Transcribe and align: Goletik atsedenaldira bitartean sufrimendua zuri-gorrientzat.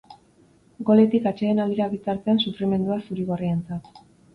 Goletik 0.87 1.29
atsedenaldira 1.33 1.91
bitartean 1.95 2.43
sufrimendua 2.49 3.03
zuri-gorrientzat. 3.07 3.99